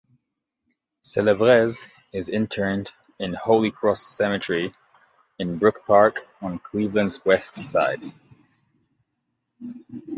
[1.03, 4.73] Celebrezze is interned in Holy Cross Cemetery
[5.37, 8.01] in Brook Park on Cleveland's West Side.